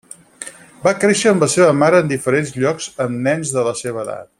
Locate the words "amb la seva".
1.33-1.77